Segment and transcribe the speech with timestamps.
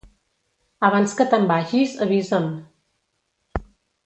[0.87, 2.49] Abans que te'n vagis, avisa'm.